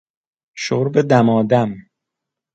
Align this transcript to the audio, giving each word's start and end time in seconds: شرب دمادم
شرب 0.55 1.01
دمادم 1.01 1.89